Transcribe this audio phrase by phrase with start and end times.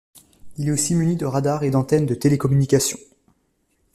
[0.57, 2.97] Il est aussi muni de radars et d'antenne de télécommunication.